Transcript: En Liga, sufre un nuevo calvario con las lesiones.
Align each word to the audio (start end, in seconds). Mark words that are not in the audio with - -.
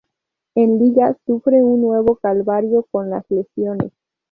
En 0.55 0.79
Liga, 0.79 1.15
sufre 1.27 1.61
un 1.61 1.79
nuevo 1.79 2.15
calvario 2.15 2.87
con 2.89 3.11
las 3.11 3.23
lesiones. 3.29 3.91